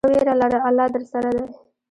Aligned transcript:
مه 0.05 0.09
ویره 0.13 0.33
لره، 0.41 0.57
الله 0.67 0.85
درسره 0.95 1.29
دی. 1.37 1.43